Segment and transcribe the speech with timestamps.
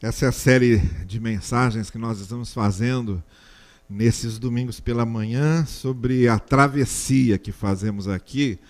[0.00, 3.20] Essa é a série de mensagens que nós estamos fazendo
[3.90, 8.60] nesses domingos pela manhã sobre a travessia que fazemos aqui.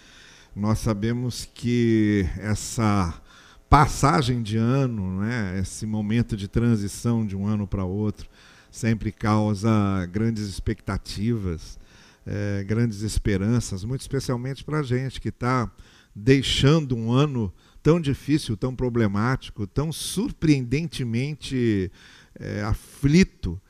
[0.56, 3.20] Nós sabemos que essa
[3.68, 8.26] passagem de ano, né, esse momento de transição de um ano para outro,
[8.70, 9.68] sempre causa
[10.10, 11.78] grandes expectativas,
[12.26, 15.70] é, grandes esperanças, muito especialmente para a gente que está
[16.16, 21.90] deixando um ano tão difícil, tão problemático, tão surpreendentemente
[22.38, 23.60] é, aflito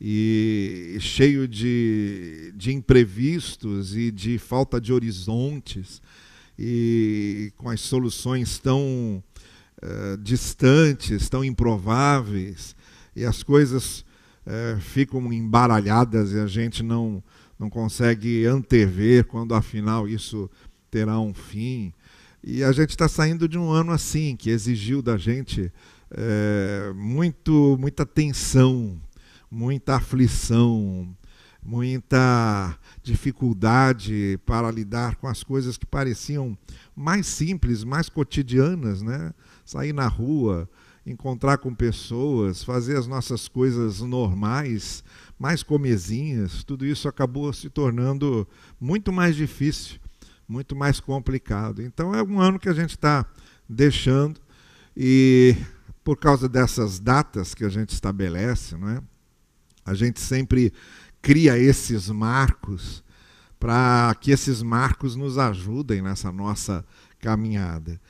[0.00, 6.02] e cheio de, de imprevistos e de falta de horizontes
[6.58, 9.22] e com as soluções tão
[9.82, 12.76] uh, distantes, tão improváveis
[13.14, 14.04] e as coisas
[14.46, 17.22] uh, ficam embaralhadas e a gente não,
[17.58, 20.50] não consegue antever quando afinal isso
[20.90, 21.92] terá um fim.
[22.46, 25.72] E a gente está saindo de um ano assim, que exigiu da gente
[26.10, 29.00] é, muito, muita tensão,
[29.50, 31.16] muita aflição,
[31.64, 36.54] muita dificuldade para lidar com as coisas que pareciam
[36.94, 39.32] mais simples, mais cotidianas, né?
[39.64, 40.68] Sair na rua,
[41.06, 45.02] encontrar com pessoas, fazer as nossas coisas normais,
[45.38, 48.46] mais comezinhas, tudo isso acabou se tornando
[48.78, 50.03] muito mais difícil
[50.48, 51.82] muito mais complicado.
[51.82, 53.26] Então é um ano que a gente está
[53.68, 54.40] deixando
[54.96, 55.56] e
[56.02, 59.00] por causa dessas datas que a gente estabelece, não é?
[59.84, 60.72] a gente sempre
[61.20, 63.04] cria esses marcos
[63.58, 66.84] para que esses marcos nos ajudem nessa nossa
[67.18, 68.00] caminhada.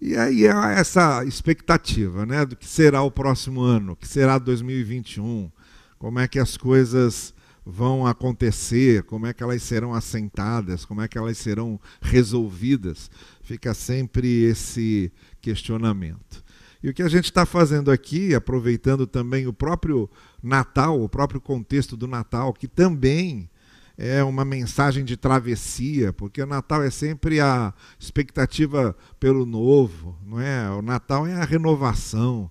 [0.00, 5.50] E aí é essa expectativa né, do que será o próximo ano, que será 2021,
[5.98, 7.34] como é que as coisas
[7.68, 13.10] vão acontecer, como é que elas serão assentadas, como é que elas serão resolvidas.
[13.42, 16.44] Fica sempre esse questionamento.
[16.80, 20.08] E o que a gente está fazendo aqui, aproveitando também o próprio
[20.40, 23.50] Natal, o próprio contexto do Natal, que também
[23.98, 30.38] é uma mensagem de travessia, porque o Natal é sempre a expectativa pelo novo, não
[30.38, 30.70] é?
[30.70, 32.48] O Natal é a renovação,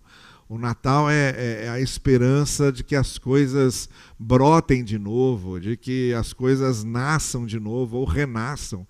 [0.48, 5.76] o Natal é, é, é, a esperança de que as coisas brotem de novo, de
[5.76, 8.88] que as coisas nasçam de novo ou renasçam.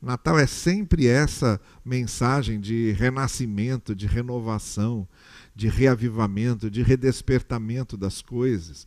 [0.00, 5.08] Natal é sempre essa mensagem de renascimento, de renovação,
[5.56, 8.86] de reavivamento, de redespertamento das coisas.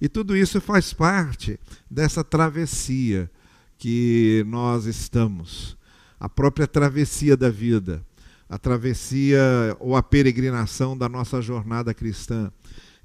[0.00, 1.58] E tudo isso faz parte
[1.90, 3.30] dessa travessia
[3.78, 5.76] que nós estamos,
[6.20, 8.04] a própria travessia da vida
[8.52, 9.40] a travessia
[9.80, 12.52] ou a peregrinação da nossa jornada cristã.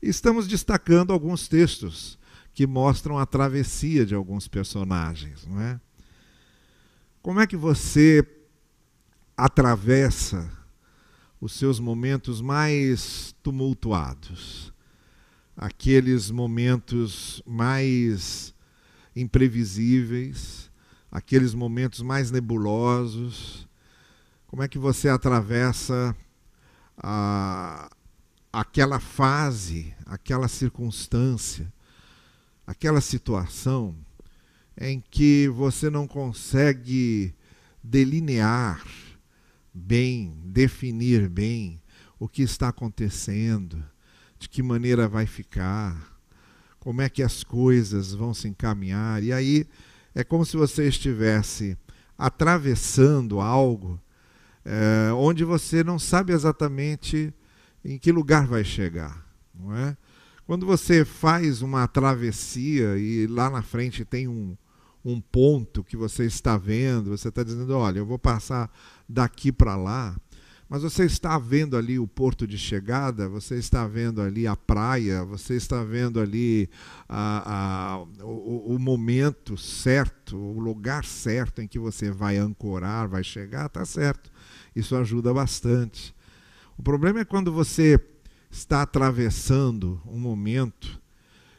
[0.02, 2.20] estamos destacando alguns textos
[2.54, 5.80] que mostram a travessia de alguns personagens, não é?
[7.22, 8.28] Como é que você
[9.38, 10.52] atravessa
[11.40, 14.74] os seus momentos mais tumultuados?
[15.56, 18.54] Aqueles momentos mais
[19.16, 20.70] imprevisíveis,
[21.10, 23.67] aqueles momentos mais nebulosos,
[24.58, 26.18] como é que você atravessa
[26.98, 27.96] a,
[28.52, 31.72] aquela fase, aquela circunstância,
[32.66, 33.96] aquela situação
[34.76, 37.36] em que você não consegue
[37.84, 38.84] delinear
[39.72, 41.80] bem, definir bem
[42.18, 43.86] o que está acontecendo,
[44.40, 46.18] de que maneira vai ficar,
[46.80, 49.22] como é que as coisas vão se encaminhar.
[49.22, 49.68] E aí
[50.16, 51.78] é como se você estivesse
[52.18, 54.02] atravessando algo
[54.68, 57.34] é, onde você não sabe exatamente
[57.86, 59.96] em que lugar vai chegar, não é?
[60.46, 64.58] Quando você faz uma travessia e lá na frente tem um,
[65.04, 68.70] um ponto que você está vendo, você está dizendo, olha, eu vou passar
[69.08, 70.16] daqui para lá,
[70.70, 75.24] mas você está vendo ali o porto de chegada, você está vendo ali a praia,
[75.24, 76.70] você está vendo ali
[77.08, 83.24] a, a, o, o, momento certo, o lugar certo em que você vai ancorar, vai
[83.24, 84.30] chegar, está certo.
[84.78, 86.14] Isso ajuda bastante.
[86.78, 88.00] O problema é quando você
[88.52, 91.02] está atravessando um momento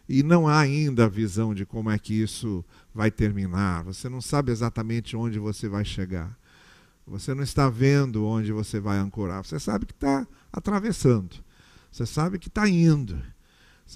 [0.08, 3.82] e não há ainda a visão de como é que isso vai terminar.
[3.82, 6.38] Você não sabe exatamente onde você vai chegar.
[7.04, 9.44] Você não está vendo onde você vai ancorar.
[9.44, 11.42] Você sabe que está atravessando.
[11.90, 13.20] Você sabe que está indo.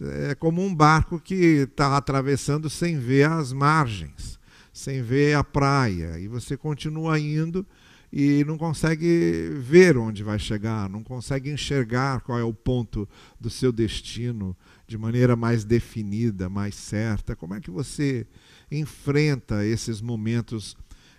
[0.01, 4.37] É como um barco que está atravessando sem ver as margens,
[4.73, 6.19] sem ver a praia.
[6.19, 7.65] E você continua indo
[8.13, 13.09] e não consegue ver onde vai chegar, não consegue enxergar qual é o ponto
[13.41, 14.55] do seu destino
[14.87, 17.35] de maneira mais definida, mais certa.
[17.35, 18.27] Como é que você
[18.71, 20.77] enfrenta esses momentos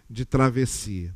[0.07, 1.15] de travessia?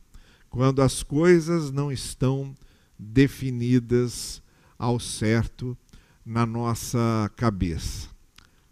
[0.49, 2.55] Quando as coisas não estão
[2.97, 4.41] definidas
[4.79, 5.77] ao certo,
[6.25, 8.09] na nossa cabeça.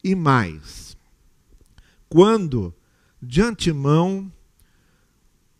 [0.04, 0.98] E mais,
[2.10, 2.74] quando
[3.22, 4.31] de antemão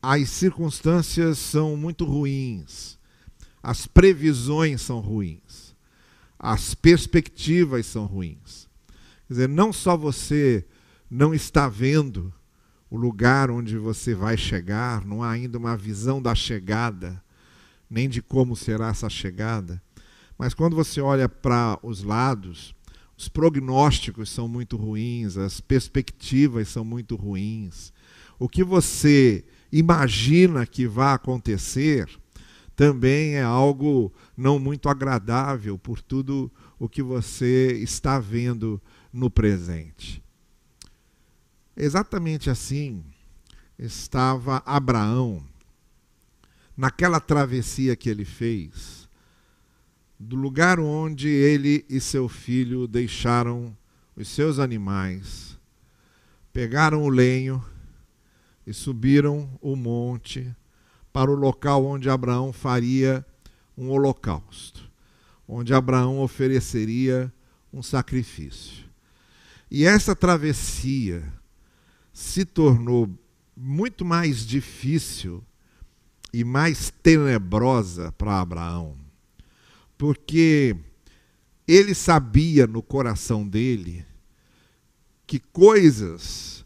[0.08, 2.96] as circunstâncias são muito ruins,
[3.64, 5.76] as previsões são ruins,
[6.38, 8.70] as perspectivas são ruins.
[9.28, 10.64] Quer dizer, não só você
[11.10, 12.32] não está vendo
[12.88, 17.20] o lugar onde você vai chegar, não há ainda uma visão da chegada,
[17.90, 19.82] nem de como será essa chegada,
[20.38, 22.76] mas quando você olha para os lados,
[23.18, 27.92] os prognósticos são muito ruins, as perspectivas são muito ruins.
[28.38, 32.10] O que você imagina que vai acontecer
[32.76, 38.82] também é algo não muito agradável por tudo o que você está vendo
[39.12, 40.22] no presente.
[41.76, 43.04] Exatamente assim
[43.78, 45.44] estava Abraão
[46.76, 49.06] naquela travessia que ele fez
[50.20, 53.76] do lugar onde ele e seu filho deixaram
[54.16, 55.58] os seus animais,
[56.54, 57.64] pegaram o lenho
[58.66, 60.56] e subiram o monte
[61.14, 63.26] para o local onde Abraão faria
[63.78, 64.90] um holocausto,
[65.48, 67.32] onde Abraão ofereceria
[67.72, 68.86] um sacrifício.
[69.70, 71.24] E essa travessia
[72.14, 73.10] se tornou
[73.56, 75.44] muito mais difícil
[76.34, 79.06] e mais tenebrosa para Abraão
[79.98, 80.76] porque
[81.68, 84.06] ele sabia no coração dele
[85.26, 86.65] que coisas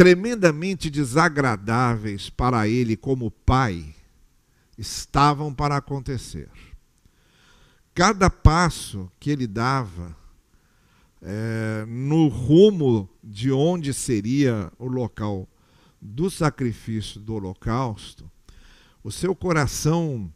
[0.00, 3.94] tremendamente desagradáveis para ele como pai
[4.78, 6.48] estavam para acontecer.
[7.94, 10.16] Cada passo que ele dava
[11.20, 15.46] é, no rumo de onde seria o local
[16.00, 18.30] do sacrifício do holocausto,
[19.04, 20.32] o seu coração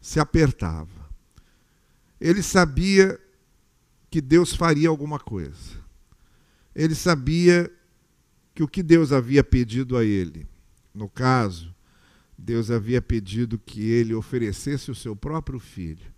[0.00, 1.06] se apertava.
[2.18, 3.20] Ele sabia
[4.10, 5.82] que Deus faria alguma coisa.
[6.74, 7.70] Ele sabia
[8.54, 10.46] que o que Deus havia pedido a ele,
[10.94, 11.74] no caso,
[12.36, 16.12] Deus havia pedido que ele oferecesse o seu próprio filho.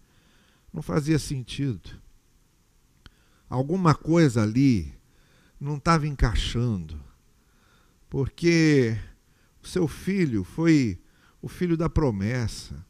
[0.73, 1.91] Não fazia sentido.
[3.49, 4.93] Alguma coisa ali
[5.61, 7.01] não estava encaixando,
[8.11, 8.97] porque
[9.63, 10.99] o seu filho foi
[11.41, 12.85] o filho da promessa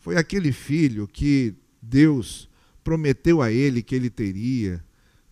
[0.00, 2.48] foi aquele filho que Deus
[2.82, 4.82] prometeu a ele que ele teria,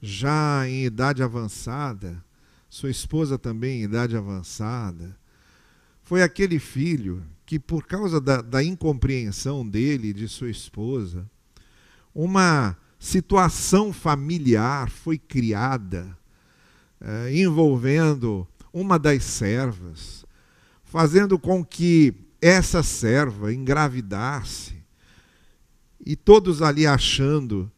[0.00, 2.22] já em idade avançada,
[2.68, 5.16] sua esposa também em idade avançada.
[6.02, 11.28] Foi aquele filho que, por causa da, da incompreensão dele e de sua esposa,
[12.14, 16.16] uma situação familiar foi criada
[17.00, 20.24] é, envolvendo uma das servas,
[20.82, 24.76] fazendo com que essa serva engravidasse
[26.04, 27.70] e todos ali achando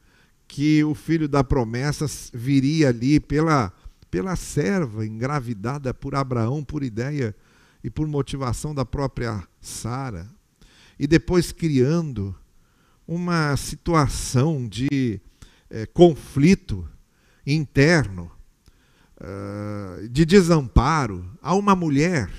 [0.46, 3.72] que o filho da promessa viria ali pela,
[4.10, 7.34] pela serva engravidada por Abraão por ideia
[7.82, 10.28] e por motivação da própria Sara,
[10.98, 12.34] e depois criando
[13.06, 15.20] uma situação de
[15.70, 16.86] é, conflito
[17.46, 18.30] interno,
[19.20, 22.30] uh, de desamparo a uma mulher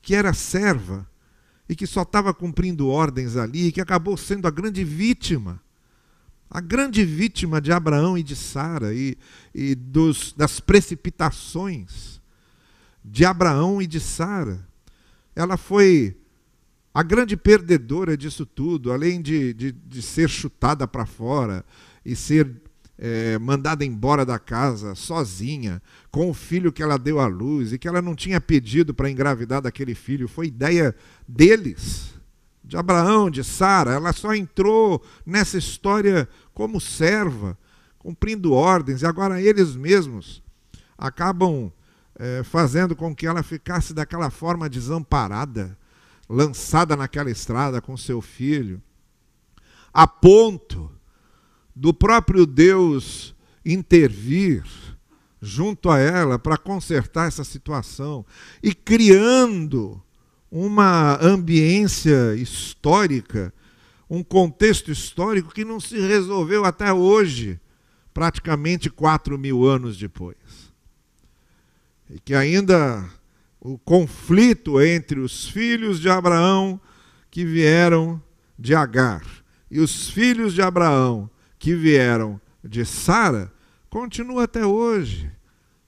[0.00, 1.06] que era serva
[1.68, 5.60] e que só estava cumprindo ordens ali, e que acabou sendo a grande vítima,
[6.50, 9.16] a grande vítima de Abraão e de Sara e,
[9.54, 12.20] e dos, das precipitações
[13.04, 14.66] de Abraão e de Sara.
[15.34, 16.16] Ela foi
[16.94, 21.64] a grande perdedora disso tudo, além de, de, de ser chutada para fora
[22.04, 22.50] e ser
[22.98, 27.78] é, mandada embora da casa sozinha, com o filho que ela deu à luz e
[27.78, 30.94] que ela não tinha pedido para engravidar daquele filho, foi ideia
[31.28, 32.14] deles,
[32.66, 33.92] de Abraão, de Sara.
[33.92, 37.56] Ela só entrou nessa história como serva,
[37.98, 40.42] cumprindo ordens, e agora eles mesmos
[40.98, 41.72] acabam
[42.18, 45.78] é, fazendo com que ela ficasse daquela forma desamparada,
[46.28, 48.82] lançada naquela estrada com seu filho,
[49.92, 50.90] a ponto
[51.74, 54.64] do próprio Deus intervir
[55.40, 58.24] junto a ela para consertar essa situação
[58.62, 60.02] e criando
[60.50, 63.52] uma ambiência histórica,
[64.08, 67.60] um contexto histórico que não se resolveu até hoje,
[68.14, 70.36] praticamente quatro mil anos depois.
[72.08, 73.04] E que ainda
[73.60, 76.80] o conflito entre os filhos de Abraão
[77.30, 78.22] que vieram
[78.58, 79.22] de Agar
[79.70, 83.52] e os filhos de Abraão que vieram de Sara
[83.90, 85.30] continua até hoje,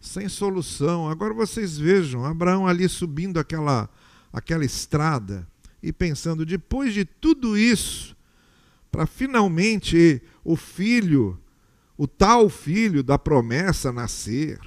[0.01, 1.09] sem solução.
[1.09, 3.89] Agora vocês vejam Abraão ali subindo aquela,
[4.33, 5.47] aquela estrada
[5.83, 8.17] e pensando, depois de tudo isso,
[8.91, 11.41] para finalmente o filho,
[11.97, 14.59] o tal filho da promessa nascer,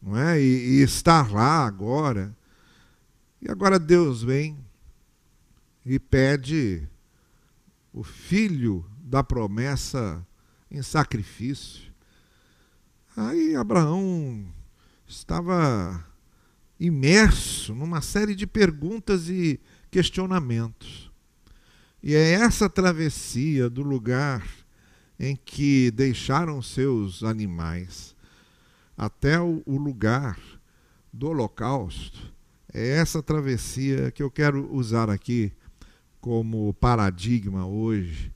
[0.00, 0.40] não é?
[0.40, 2.34] E, e estar lá agora.
[3.42, 4.58] E agora Deus vem
[5.84, 6.86] e pede
[7.92, 10.24] o filho da promessa
[10.70, 11.90] em sacrifício.
[13.16, 14.46] Aí Abraão
[15.06, 16.04] estava
[16.80, 19.60] imerso numa série de perguntas e
[19.90, 21.12] questionamentos.
[22.02, 24.42] E é essa travessia do lugar
[25.18, 28.16] em que deixaram seus animais
[28.96, 30.40] até o lugar
[31.12, 32.32] do holocausto.
[32.72, 35.52] É essa travessia que eu quero usar aqui
[36.20, 38.32] como paradigma hoje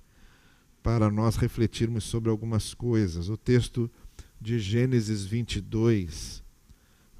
[0.82, 3.30] para nós refletirmos sobre algumas coisas.
[3.30, 3.90] O texto
[4.38, 6.43] de Gênesis 22,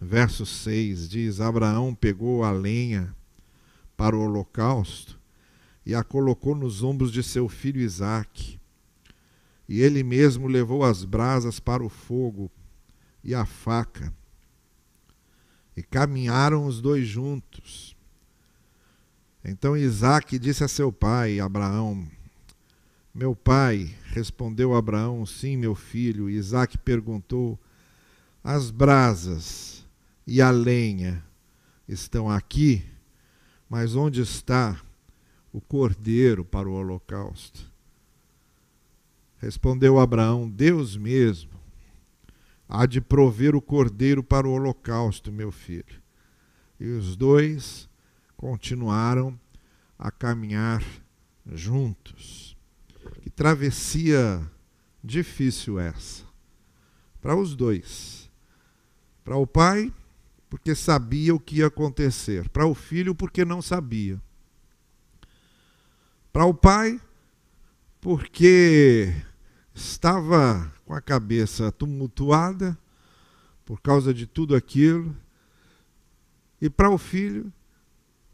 [0.00, 3.14] verso 6 diz: Abraão pegou a lenha
[3.96, 5.18] para o holocausto
[5.86, 8.58] e a colocou nos ombros de seu filho Isaque.
[9.68, 12.50] E ele mesmo levou as brasas para o fogo
[13.22, 14.12] e a faca.
[15.76, 17.96] E caminharam os dois juntos.
[19.44, 22.06] Então Isaque disse a seu pai, Abraão:
[23.14, 26.30] Meu pai, respondeu Abraão, sim, meu filho.
[26.30, 27.58] E Isaque perguntou:
[28.42, 29.73] As brasas
[30.26, 31.24] e a lenha
[31.88, 32.84] estão aqui,
[33.68, 34.80] mas onde está
[35.52, 37.70] o cordeiro para o holocausto?
[39.38, 41.52] Respondeu Abraão: Deus mesmo
[42.68, 46.02] há de prover o cordeiro para o holocausto, meu filho.
[46.80, 47.88] E os dois
[48.36, 49.38] continuaram
[49.98, 50.82] a caminhar
[51.46, 52.56] juntos.
[53.22, 54.42] Que travessia
[55.02, 56.24] difícil essa.
[57.20, 58.30] Para os dois.
[59.22, 59.92] Para o pai,
[60.54, 62.48] porque sabia o que ia acontecer.
[62.48, 64.22] Para o filho, porque não sabia.
[66.32, 67.00] Para o pai,
[68.00, 69.12] porque
[69.74, 72.78] estava com a cabeça tumultuada
[73.64, 75.16] por causa de tudo aquilo.
[76.60, 77.52] E para o filho,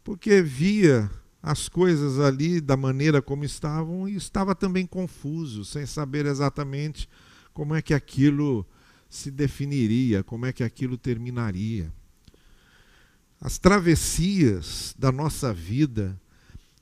[0.05, 1.11] porque via
[1.43, 7.09] as coisas ali da maneira como estavam e estava também confuso, sem saber exatamente
[7.55, 8.67] como é que aquilo
[9.09, 11.91] se definiria, como é que aquilo terminaria.
[13.41, 16.21] As travessias da nossa vida,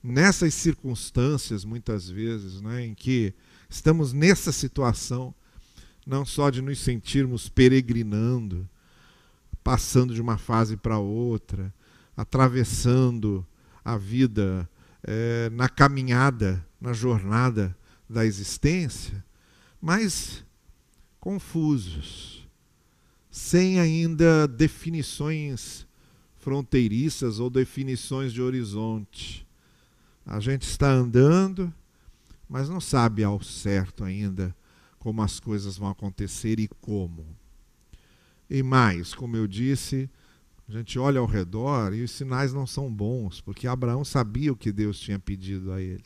[0.02, 3.32] nessas circunstâncias, muitas vezes, né, em que
[3.70, 5.32] estamos nessa situação,
[6.04, 8.68] não só de nos sentirmos peregrinando,
[9.62, 11.72] passando de uma fase para outra,
[12.16, 13.46] atravessando
[13.84, 14.68] a vida
[15.04, 17.76] é, na caminhada, na jornada
[18.10, 19.24] da existência,
[19.80, 20.44] mas
[21.20, 22.48] confusos,
[23.30, 25.87] sem ainda definições
[26.48, 29.46] fronteiriças ou definições de horizonte.
[30.24, 31.70] A gente está andando,
[32.48, 34.56] mas não sabe ao certo ainda
[34.98, 37.26] como as coisas vão acontecer e como.
[38.48, 40.08] E mais, como eu disse,
[40.66, 44.56] a gente olha ao redor e os sinais não são bons, porque Abraão sabia o
[44.56, 46.04] que Deus tinha pedido a ele.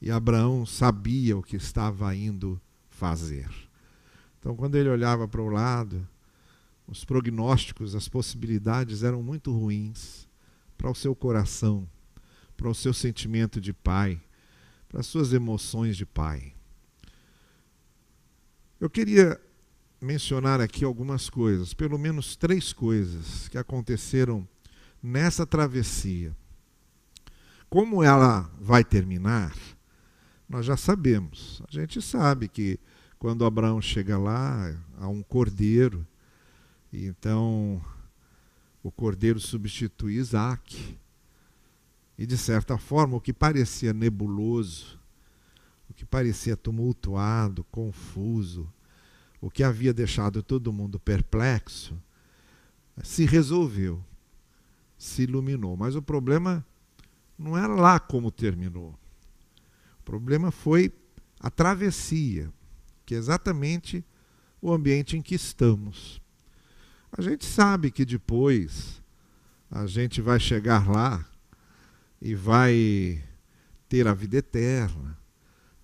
[0.00, 3.50] E Abraão sabia o que estava indo fazer.
[4.40, 6.08] Então, quando ele olhava para o lado,
[6.86, 10.28] os prognósticos, as possibilidades eram muito ruins
[10.76, 11.88] para o seu coração,
[12.56, 14.20] para o seu sentimento de pai,
[14.88, 16.54] para as suas emoções de pai.
[18.80, 19.40] Eu queria
[20.00, 24.46] mencionar aqui algumas coisas, pelo menos três coisas que aconteceram
[25.00, 26.36] nessa travessia.
[27.70, 29.56] Como ela vai terminar,
[30.48, 31.62] nós já sabemos.
[31.68, 32.78] A gente sabe que
[33.18, 36.06] quando Abraão chega lá, há um cordeiro,
[36.92, 37.82] então
[38.82, 40.98] o cordeiro substitui Isaac.
[42.18, 44.98] E de certa forma, o que parecia nebuloso,
[45.88, 48.72] o que parecia tumultuado, confuso,
[49.40, 52.00] o que havia deixado todo mundo perplexo,
[53.02, 54.04] se resolveu,
[54.96, 55.76] se iluminou.
[55.76, 56.64] Mas o problema
[57.38, 58.96] não era lá como terminou.
[59.98, 60.92] O problema foi
[61.40, 62.52] a travessia,
[63.04, 64.04] que é exatamente
[64.60, 66.21] o ambiente em que estamos.
[67.14, 69.02] A gente sabe que depois
[69.70, 71.24] a gente vai chegar lá
[72.20, 73.22] e vai
[73.88, 75.18] ter a vida eterna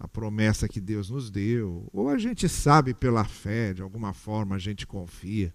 [0.01, 4.55] a promessa que Deus nos deu, ou a gente sabe pela fé, de alguma forma
[4.55, 5.53] a gente confia,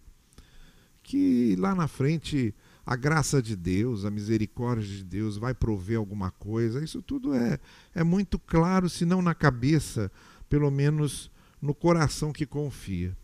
[1.01, 2.53] que lá na frente
[2.85, 6.83] a graça de Deus, a misericórdia de Deus vai prover alguma coisa.
[6.83, 7.57] Isso tudo é,
[7.95, 10.11] é muito claro, se não na cabeça,
[10.49, 13.15] pelo menos no coração que confia.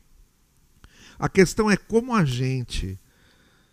[1.19, 2.97] A questão é como a gente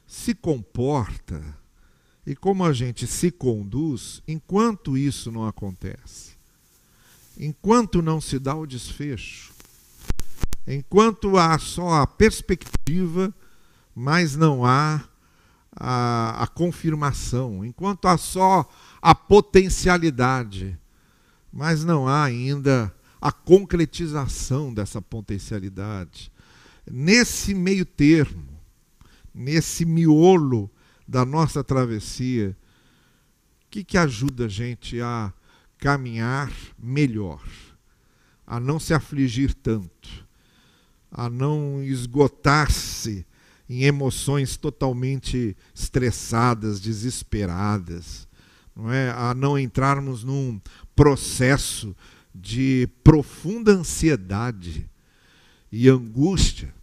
[0.07, 1.57] se comporta
[2.27, 6.35] e como a gente se conduz enquanto isso não acontece.
[7.39, 9.53] enquanto não se dá o desfecho,
[10.67, 13.33] enquanto há só a perspectiva,
[13.95, 15.05] mas não há
[15.73, 18.69] a, a confirmação, enquanto há só
[19.03, 20.79] a potencialidade,
[21.53, 26.33] mas não há ainda a concretização dessa potencialidade.
[26.91, 28.47] Nesse meio termo,
[29.35, 30.71] nesse miolo
[31.07, 32.57] da nossa travessia,
[33.65, 35.33] o que, que ajuda a gente a
[35.79, 37.43] caminhar melhor,
[38.47, 40.27] a não se afligir tanto,
[41.11, 43.27] a não esgotar-se
[43.69, 48.29] em emoções totalmente estressadas, desesperadas,
[48.75, 49.11] não é?
[49.11, 50.61] a não entrarmos num
[50.95, 51.97] processo
[52.35, 54.89] de profunda ansiedade
[55.71, 56.75] e angústia.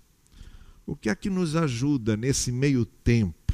[0.85, 3.53] O que é que nos ajuda nesse meio tempo,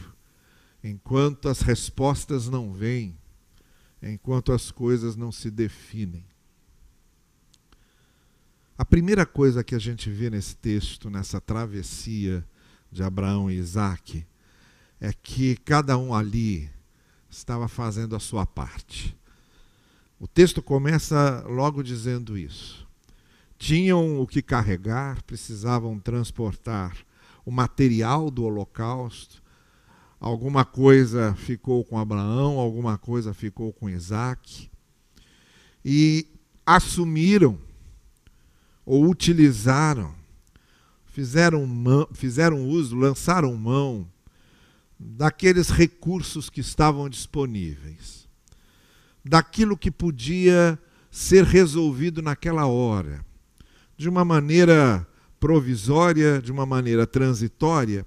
[0.83, 3.15] enquanto as respostas não vêm,
[4.01, 6.25] enquanto as coisas não se definem?
[8.77, 12.47] A primeira coisa que a gente vê nesse texto, nessa travessia
[12.91, 14.25] de Abraão e Isaac,
[15.01, 16.69] é que cada um ali
[17.29, 19.15] estava fazendo a sua parte.
[20.19, 22.88] O texto começa logo dizendo isso.
[23.59, 26.97] Tinham o que carregar, precisavam transportar
[27.45, 29.43] o material do holocausto.
[30.19, 34.71] Alguma coisa ficou com Abraão, alguma coisa ficou com Isaac.
[35.85, 36.25] E
[36.65, 37.59] assumiram
[38.83, 40.17] ou utilizaram
[41.19, 41.67] fizeram,
[42.13, 44.09] fizeram uso, lançaram mão
[44.97, 48.27] daqueles recursos que estavam disponíveis,
[49.23, 50.79] daquilo que podia
[51.11, 53.25] ser resolvido naquela hora,
[53.99, 55.05] de uma maneira
[55.41, 58.05] provisória, de uma maneira transitória,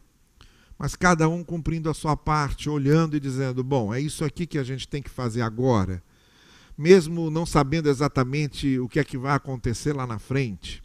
[0.79, 4.57] mas cada um cumprindo a sua parte, olhando e dizendo: bom, é isso aqui que
[4.57, 6.03] a gente tem que fazer agora,
[6.79, 10.83] mesmo não sabendo exatamente o que é que vai acontecer lá na frente.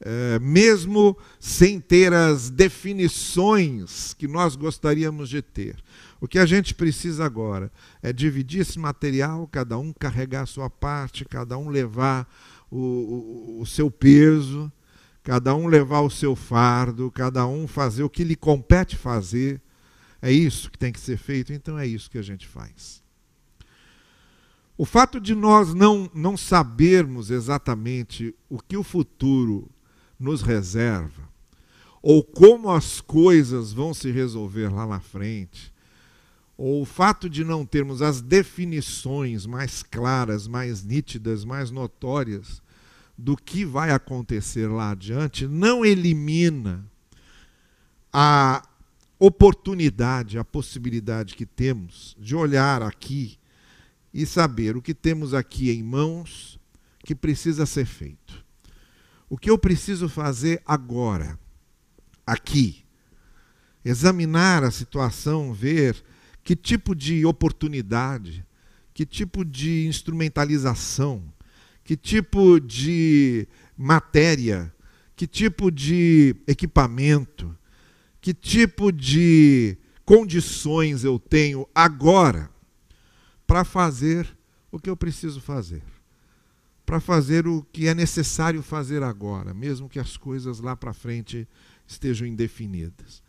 [0.00, 5.76] É, mesmo sem ter as definições que nós gostaríamos de ter.
[6.20, 7.70] O que a gente precisa agora
[8.02, 12.28] é dividir esse material, cada um carregar a sua parte, cada um levar
[12.76, 14.70] o, o, seu peso,
[15.22, 19.60] cada um levar o seu fardo, cada um fazer o que lhe compete fazer.
[20.20, 23.02] É isso que tem que ser feito, então é isso que a gente faz.
[24.76, 29.70] O fato de nós não, não sabermos exatamente o que o futuro
[30.18, 31.28] nos reserva,
[32.02, 35.72] ou como as coisas vão se resolver lá na frente,
[36.56, 42.63] ou o fato de não termos as definições mais claras, mais nítidas, mais notórias
[43.16, 46.84] do que vai acontecer lá adiante, não elimina
[48.12, 48.62] a
[49.18, 53.38] oportunidade, a possibilidade que temos de olhar aqui
[54.12, 56.58] e saber o que temos aqui em mãos
[57.04, 58.44] que precisa ser feito.
[59.28, 61.38] O que eu preciso fazer agora,
[62.26, 62.84] aqui?
[63.84, 66.02] Examinar a situação, ver
[66.42, 68.46] que tipo de oportunidade,
[68.92, 71.33] que tipo de instrumentalização,
[71.84, 74.72] que tipo de matéria,
[75.14, 77.56] que tipo de equipamento,
[78.20, 82.50] que tipo de condições eu tenho agora
[83.46, 84.26] para fazer
[84.72, 85.82] o que eu preciso fazer?
[86.86, 91.46] Para fazer o que é necessário fazer agora, mesmo que as coisas lá para frente
[91.86, 93.22] estejam indefinidas.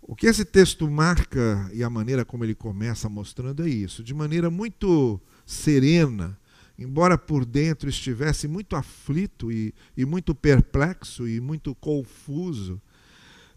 [0.00, 4.14] O que esse texto marca e a maneira como ele começa mostrando é isso, de
[4.14, 6.38] maneira muito serena,
[6.78, 12.80] embora por dentro estivesse muito aflito e, e muito perplexo e muito confuso,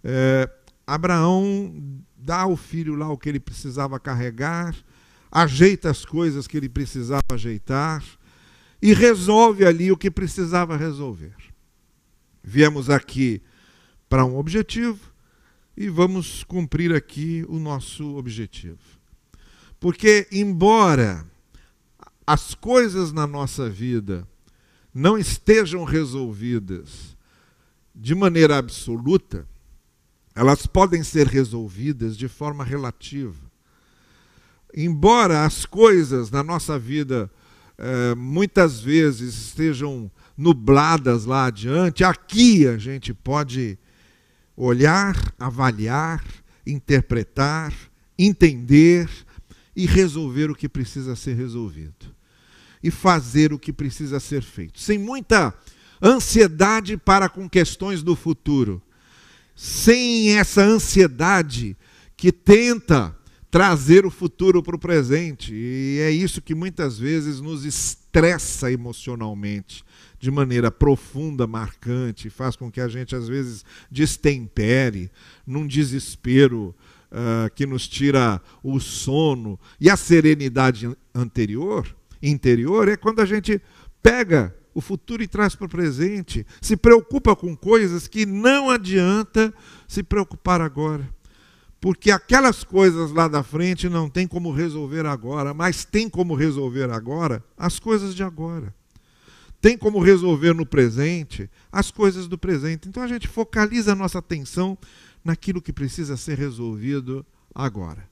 [0.03, 0.49] é,
[0.87, 4.75] Abraão dá ao filho lá o que ele precisava carregar,
[5.31, 8.03] ajeita as coisas que ele precisava ajeitar,
[8.81, 11.35] e resolve ali o que precisava resolver.
[12.43, 13.41] Viemos aqui
[14.09, 14.99] para um objetivo
[15.77, 18.79] e vamos cumprir aqui o nosso objetivo.
[19.79, 21.25] Porque, embora
[22.31, 24.25] as coisas na nossa vida
[24.93, 27.17] não estejam resolvidas
[27.93, 29.45] de maneira absoluta,
[30.33, 33.51] elas podem ser resolvidas de forma relativa.
[34.73, 37.29] Embora as coisas na nossa vida
[37.77, 43.77] é, muitas vezes estejam nubladas lá adiante, aqui a gente pode
[44.55, 46.23] olhar, avaliar,
[46.65, 47.73] interpretar,
[48.17, 49.09] entender
[49.75, 52.20] e resolver o que precisa ser resolvido.
[52.83, 54.79] E fazer o que precisa ser feito.
[54.79, 55.53] Sem muita
[56.01, 58.81] ansiedade para com questões do futuro.
[59.55, 61.77] Sem essa ansiedade
[62.17, 63.15] que tenta
[63.51, 65.53] trazer o futuro para o presente.
[65.53, 69.83] E é isso que muitas vezes nos estressa emocionalmente,
[70.17, 75.11] de maneira profunda, marcante, faz com que a gente, às vezes, destempere
[75.45, 76.73] num desespero
[77.11, 79.59] uh, que nos tira o sono.
[79.79, 83.61] E a serenidade anterior, interior, é quando a gente
[84.01, 89.53] pega o futuro e traz para o presente, se preocupa com coisas que não adianta
[89.87, 91.07] se preocupar agora
[91.81, 96.91] porque aquelas coisas lá da frente não tem como resolver agora, mas tem como resolver
[96.91, 98.73] agora as coisas de agora.
[99.59, 102.87] Tem como resolver no presente as coisas do presente.
[102.87, 104.77] Então a gente focaliza a nossa atenção
[105.25, 108.07] naquilo que precisa ser resolvido agora.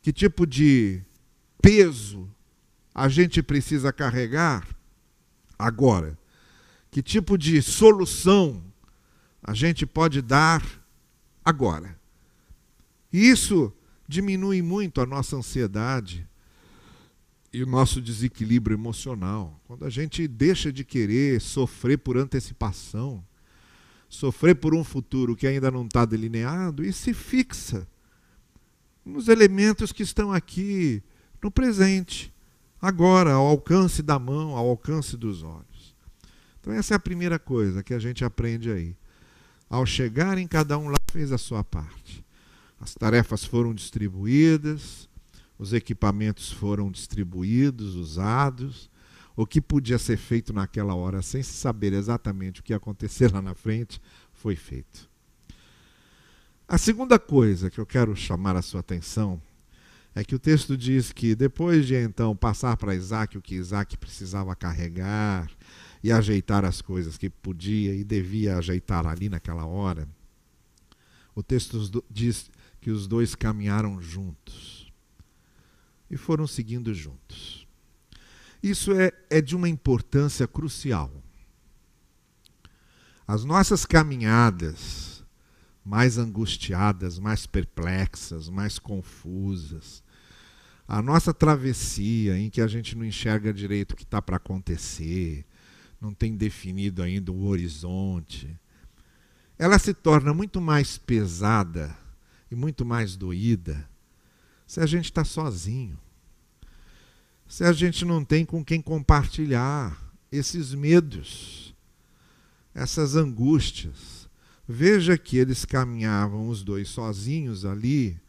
[0.00, 1.02] Que tipo de
[1.62, 2.28] peso
[2.94, 4.68] a gente precisa carregar
[5.58, 6.18] agora?
[6.90, 8.62] Que tipo de solução
[9.42, 10.62] a gente pode dar
[11.44, 11.98] agora.
[13.12, 13.72] E isso
[14.06, 16.28] diminui muito a nossa ansiedade
[17.52, 19.60] e o nosso desequilíbrio emocional.
[19.64, 23.24] Quando a gente deixa de querer sofrer por antecipação,
[24.08, 27.86] sofrer por um futuro que ainda não está delineado e se fixa
[29.04, 31.02] nos elementos que estão aqui
[31.42, 32.32] no presente,
[32.80, 35.94] agora, ao alcance da mão, ao alcance dos olhos.
[36.60, 38.96] Então, essa é a primeira coisa que a gente aprende aí.
[39.68, 42.24] Ao chegarem, cada um lá fez a sua parte.
[42.80, 45.08] As tarefas foram distribuídas,
[45.58, 48.90] os equipamentos foram distribuídos, usados.
[49.34, 53.32] O que podia ser feito naquela hora, sem se saber exatamente o que ia acontecer
[53.32, 54.00] lá na frente,
[54.32, 55.10] foi feito.
[56.68, 59.40] A segunda coisa que eu quero chamar a sua atenção
[60.14, 63.96] é que o texto diz que depois de então passar para Isaac o que Isaac
[63.96, 65.50] precisava carregar,
[66.02, 70.08] e ajeitar as coisas que podia e devia ajeitar ali naquela hora,
[71.34, 74.92] o texto diz que os dois caminharam juntos
[76.10, 77.66] e foram seguindo juntos.
[78.62, 81.10] Isso é, é de uma importância crucial.
[83.26, 85.24] As nossas caminhadas
[85.84, 90.01] mais angustiadas, mais perplexas, mais confusas,
[90.92, 95.42] a nossa travessia em que a gente não enxerga direito o que está para acontecer,
[95.98, 98.54] não tem definido ainda o horizonte,
[99.58, 101.96] ela se torna muito mais pesada
[102.50, 103.88] e muito mais doída
[104.66, 105.98] se a gente está sozinho.
[107.48, 109.98] Se a gente não tem com quem compartilhar
[110.30, 111.74] esses medos,
[112.74, 114.28] essas angústias.
[114.68, 118.20] Veja que eles caminhavam os dois sozinhos ali,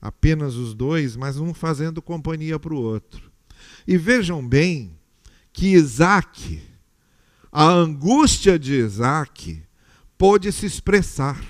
[0.00, 3.30] apenas os dois, mas um fazendo companhia para o outro.
[3.86, 4.96] E vejam bem
[5.52, 6.62] que Isaac
[7.50, 9.62] a angústia de Isaac
[10.16, 11.42] pôde se expressar.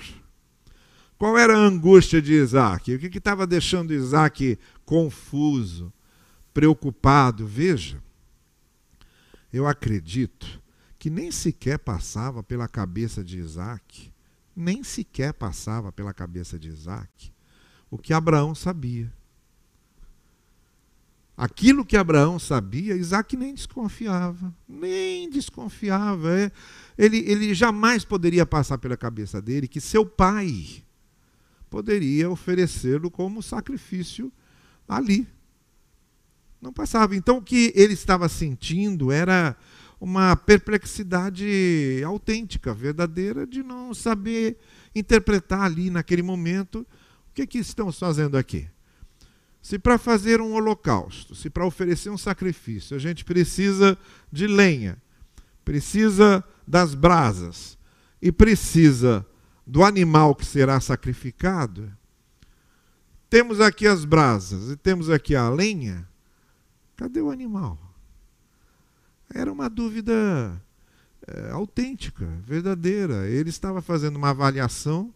[1.17, 2.93] Qual era a angústia de Isaac?
[2.93, 5.91] O que estava deixando Isaac confuso,
[6.53, 7.45] preocupado?
[7.45, 8.01] Veja,
[9.51, 10.61] eu acredito
[10.97, 14.13] que nem sequer passava pela cabeça de Isaac,
[14.55, 17.33] nem sequer passava pela cabeça de Isaac,
[17.89, 19.11] o que Abraão sabia.
[21.35, 26.37] Aquilo que Abraão sabia, Isaac nem desconfiava, nem desconfiava.
[26.37, 26.51] É.
[26.97, 30.83] Ele, ele jamais poderia passar pela cabeça dele que seu pai
[31.69, 34.29] poderia oferecê-lo como sacrifício
[34.85, 35.25] ali.
[36.61, 37.15] Não passava.
[37.15, 39.55] Então o que ele estava sentindo era
[39.99, 44.57] uma perplexidade autêntica, verdadeira, de não saber
[44.93, 46.85] interpretar ali naquele momento
[47.39, 48.67] que, que estamos fazendo aqui.
[49.61, 53.97] Se para fazer um holocausto, se para oferecer um sacrifício, a gente precisa
[54.31, 55.01] de lenha,
[55.63, 57.77] precisa das brasas
[58.21, 59.25] e precisa
[59.65, 61.91] do animal que será sacrificado,
[63.29, 66.07] temos aqui as brasas e temos aqui a lenha,
[66.95, 67.77] cadê o animal?
[69.31, 70.59] Era uma dúvida
[71.27, 73.27] é, autêntica, verdadeira.
[73.27, 75.13] Ele estava fazendo uma avaliação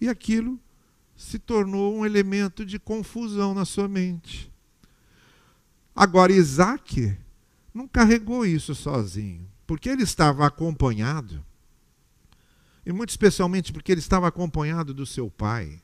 [0.00, 0.58] e aquilo
[1.16, 4.52] se tornou um elemento de confusão na sua mente.
[5.94, 7.16] Agora, Isaac
[7.72, 11.44] não carregou isso sozinho, porque ele estava acompanhado,
[12.86, 15.80] e muito especialmente porque ele estava acompanhado do seu pai.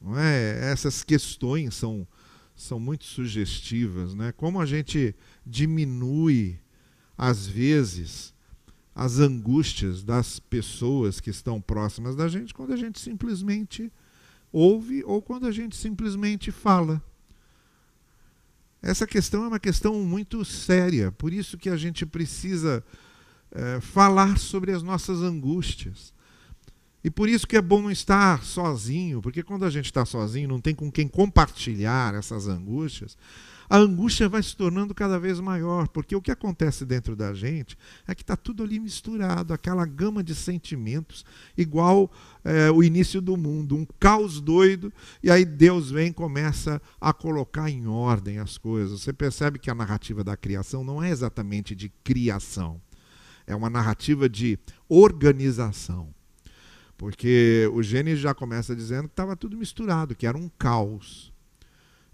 [0.00, 0.70] Não é?
[0.70, 2.06] Essas questões são,
[2.54, 4.14] são muito sugestivas.
[4.14, 4.32] Né?
[4.32, 5.14] Como a gente
[5.46, 6.60] diminui,
[7.16, 8.34] às vezes,
[8.94, 13.90] as angústias das pessoas que estão próximas da gente quando a gente simplesmente
[14.52, 17.02] ouve ou quando a gente simplesmente fala.
[18.80, 22.84] Essa questão é uma questão muito séria, por isso que a gente precisa
[23.50, 26.12] é, falar sobre as nossas angústias.
[27.02, 30.48] E por isso que é bom não estar sozinho, porque quando a gente está sozinho,
[30.48, 33.16] não tem com quem compartilhar essas angústias,
[33.68, 37.76] a angústia vai se tornando cada vez maior, porque o que acontece dentro da gente
[38.06, 41.24] é que está tudo ali misturado, aquela gama de sentimentos,
[41.56, 42.10] igual
[42.44, 47.12] é, o início do mundo, um caos doido, e aí Deus vem e começa a
[47.12, 49.02] colocar em ordem as coisas.
[49.02, 52.80] Você percebe que a narrativa da criação não é exatamente de criação,
[53.46, 56.14] é uma narrativa de organização.
[56.96, 61.27] Porque o Gênesis já começa dizendo que estava tudo misturado, que era um caos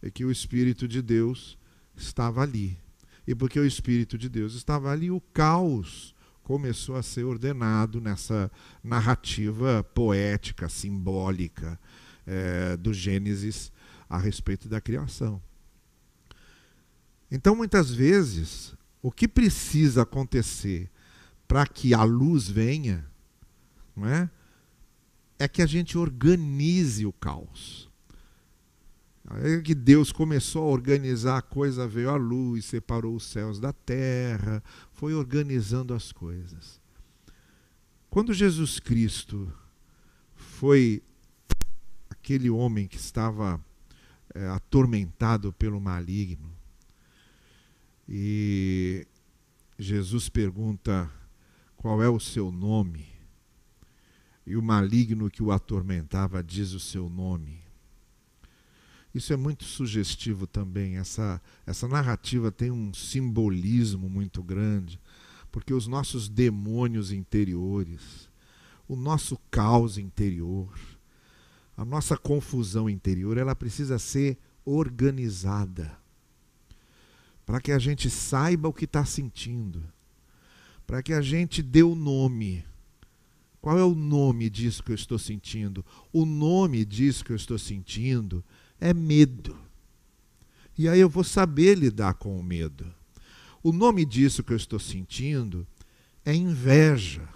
[0.04, 1.56] é que o Espírito de Deus
[1.96, 2.78] estava ali.
[3.26, 8.52] E porque o Espírito de Deus estava ali, o caos começou a ser ordenado nessa
[8.82, 11.80] narrativa poética, simbólica
[12.26, 13.72] é, do Gênesis
[14.06, 15.40] a respeito da criação.
[17.30, 20.90] Então, muitas vezes, o que precisa acontecer
[21.48, 23.06] para que a luz venha,
[23.96, 24.28] não é?
[25.38, 27.83] é que a gente organize o caos.
[29.26, 33.72] Aí que Deus começou a organizar a coisa, veio a luz, separou os céus da
[33.72, 36.80] terra, foi organizando as coisas.
[38.10, 39.50] Quando Jesus Cristo
[40.36, 41.02] foi
[42.10, 43.58] aquele homem que estava
[44.34, 46.52] é, atormentado pelo maligno,
[48.06, 49.06] e
[49.78, 51.10] Jesus pergunta
[51.76, 53.06] qual é o seu nome,
[54.46, 57.63] e o maligno que o atormentava diz o seu nome.
[59.14, 60.96] Isso é muito sugestivo também.
[60.96, 64.98] Essa, essa narrativa tem um simbolismo muito grande,
[65.52, 68.28] porque os nossos demônios interiores,
[68.88, 70.76] o nosso caos interior,
[71.76, 75.96] a nossa confusão interior, ela precisa ser organizada
[77.46, 79.82] para que a gente saiba o que está sentindo,
[80.86, 82.64] para que a gente dê o nome.
[83.60, 85.84] Qual é o nome disso que eu estou sentindo?
[86.12, 88.44] O nome disso que eu estou sentindo
[88.80, 89.58] é medo.
[90.76, 92.92] E aí eu vou saber lidar com o medo.
[93.62, 95.66] O nome disso que eu estou sentindo
[96.24, 97.28] é inveja.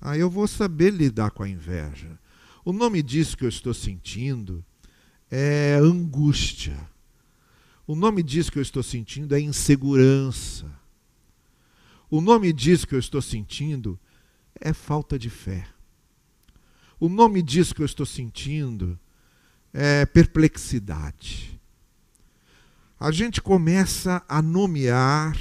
[0.00, 2.18] Aí eu vou saber lidar com a inveja.
[2.64, 4.64] O nome disso que eu estou sentindo
[5.30, 6.88] é angústia.
[7.86, 10.66] O nome disso que eu estou sentindo é insegurança.
[12.10, 13.98] O nome disso que eu estou sentindo
[14.54, 15.66] é falta de fé.
[16.98, 18.98] O nome disso que eu estou sentindo
[19.72, 21.60] é, perplexidade.
[22.98, 25.36] A gente começa a nomear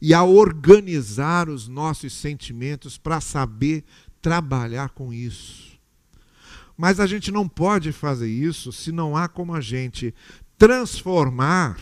[0.00, 3.84] e a organizar os nossos sentimentos para saber
[4.20, 5.78] trabalhar com isso.
[6.76, 10.14] Mas a gente não pode fazer isso se não há como a gente
[10.58, 11.78] transformar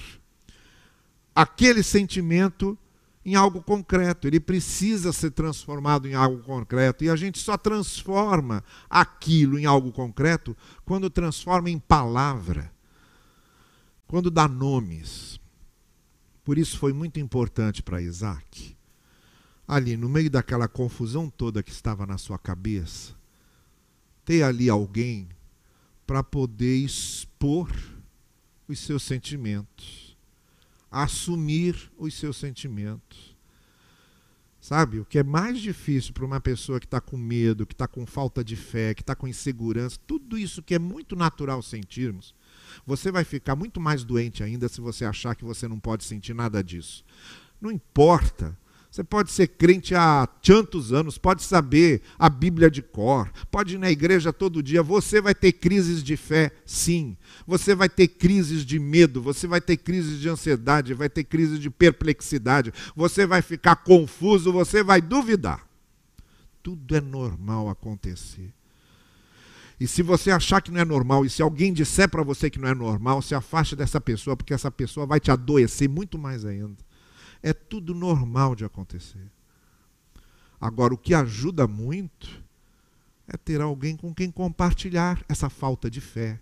[1.34, 2.76] aquele sentimento
[3.24, 4.26] em algo concreto.
[4.26, 7.04] Ele precisa ser transformado em algo concreto.
[7.04, 12.72] E a gente só transforma aquilo em algo concreto quando transforma em palavra,
[14.06, 15.40] quando dá nomes.
[16.44, 18.76] Por isso foi muito importante para Isaac,
[19.68, 23.14] ali no meio daquela confusão toda que estava na sua cabeça,
[24.24, 25.28] ter ali alguém
[26.06, 27.70] para poder expor
[28.66, 30.09] os seus sentimentos
[30.90, 33.36] assumir os seus sentimentos.
[34.60, 37.88] Sabe, o que é mais difícil para uma pessoa que está com medo, que está
[37.88, 42.34] com falta de fé, que está com insegurança, tudo isso que é muito natural sentirmos,
[42.84, 46.34] você vai ficar muito mais doente ainda se você achar que você não pode sentir
[46.34, 47.02] nada disso.
[47.58, 48.56] Não importa
[48.90, 53.78] você pode ser crente há tantos anos, pode saber a Bíblia de cor, pode ir
[53.78, 54.82] na igreja todo dia.
[54.82, 57.16] Você vai ter crises de fé, sim.
[57.46, 61.60] Você vai ter crises de medo, você vai ter crises de ansiedade, vai ter crises
[61.60, 62.72] de perplexidade.
[62.96, 65.64] Você vai ficar confuso, você vai duvidar.
[66.60, 68.52] Tudo é normal acontecer.
[69.78, 72.58] E se você achar que não é normal, e se alguém disser para você que
[72.58, 76.44] não é normal, se afaste dessa pessoa, porque essa pessoa vai te adoecer muito mais
[76.44, 76.89] ainda.
[77.42, 79.30] É tudo normal de acontecer.
[80.60, 82.42] Agora, o que ajuda muito
[83.26, 86.38] é ter alguém com quem compartilhar essa falta de fé,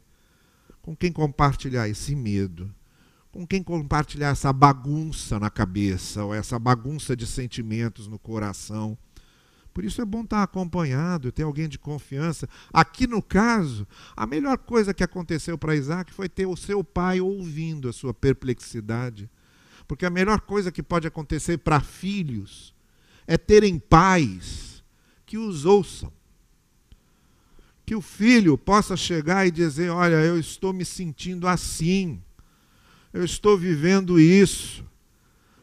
[0.82, 2.74] com quem compartilhar esse medo,
[3.30, 8.98] com quem compartilhar essa bagunça na cabeça, ou essa bagunça de sentimentos no coração.
[9.72, 12.48] Por isso é bom estar acompanhado, ter alguém de confiança.
[12.72, 17.20] Aqui no caso, a melhor coisa que aconteceu para Isaac foi ter o seu pai
[17.20, 19.30] ouvindo a sua perplexidade
[19.88, 22.74] porque a melhor coisa que pode acontecer para filhos
[23.26, 24.84] é terem pais
[25.24, 26.12] que os ouçam.
[27.86, 32.22] Que o filho possa chegar e dizer: Olha, eu estou me sentindo assim,
[33.14, 34.84] eu estou vivendo isso.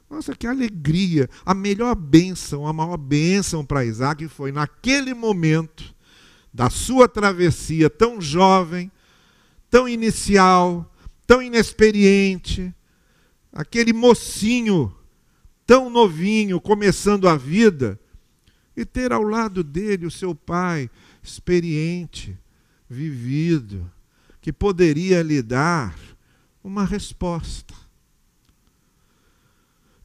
[0.10, 1.30] Nossa, que alegria!
[1.46, 5.94] A melhor bênção, a maior bênção para Isaac foi naquele momento
[6.52, 8.92] da sua travessia tão jovem,
[9.70, 10.92] tão inicial,
[11.28, 12.74] tão inexperiente,
[13.56, 14.94] aquele mocinho
[15.66, 17.98] tão novinho, começando a vida,
[18.76, 20.90] e ter ao lado dele o seu pai
[21.24, 22.38] experiente,
[22.90, 23.90] vivido,
[24.42, 25.98] que poderia lhe dar
[26.62, 27.74] uma resposta.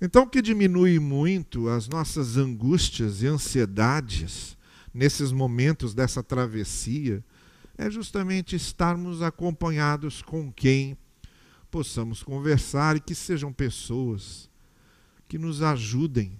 [0.00, 4.56] Então, o que diminui muito as nossas angústias e ansiedades
[4.94, 7.22] nesses momentos dessa travessia
[7.76, 10.96] é justamente estarmos acompanhados com quem
[11.70, 14.50] possamos conversar e que sejam pessoas
[15.28, 16.38] que nos ajudem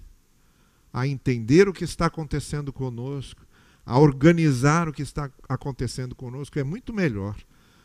[0.93, 3.47] a entender o que está acontecendo conosco,
[3.87, 6.59] a organizar o que está acontecendo conosco.
[6.59, 7.37] É muito melhor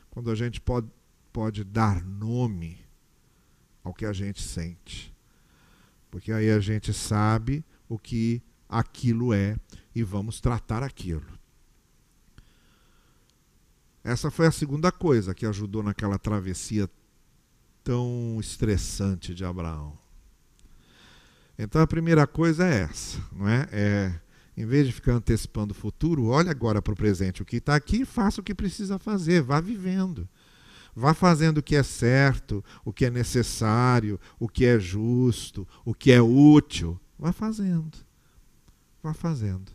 [0.10, 0.90] quando a gente pode,
[1.32, 2.80] pode dar nome
[3.84, 5.14] ao que a gente sente.
[6.10, 9.58] Porque aí a gente sabe o que aquilo é
[9.94, 11.26] e vamos tratar aquilo.
[14.04, 16.90] Essa foi a segunda coisa que ajudou naquela travessia
[17.86, 19.95] tão estressante de Abraão.
[21.58, 23.69] Então a primeira coisa é essa, não é?
[23.71, 24.19] É
[24.58, 27.76] em vez de ficar antecipando o futuro, olhe agora para o presente, o que está
[27.76, 30.28] aqui, faça o que precisa fazer, vá vivendo.
[30.95, 35.93] Vá fazendo o que é certo, o que é necessário, o que é justo, o
[35.93, 36.98] que é útil.
[37.19, 37.98] Vá fazendo.
[39.04, 39.74] Vá fazendo.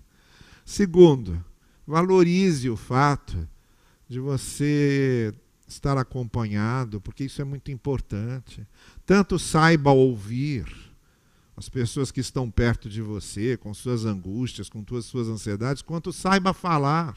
[0.64, 1.44] Segundo,
[1.86, 3.46] valorize o fato
[4.08, 5.34] de você
[5.72, 8.66] estar acompanhado, porque isso é muito importante.
[9.06, 10.66] Tanto saiba ouvir
[11.56, 16.12] as pessoas que estão perto de você, com suas angústias, com suas, suas ansiedades, quanto
[16.12, 17.14] saiba falar,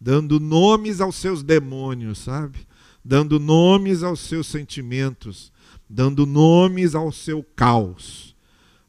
[0.00, 2.58] dando nomes aos seus demônios, sabe?
[3.04, 5.52] Dando nomes aos seus sentimentos,
[5.88, 8.36] dando nomes ao seu caos,